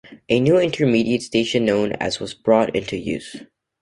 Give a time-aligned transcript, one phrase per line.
[0.29, 3.35] A new intermediate station known as was brought into use.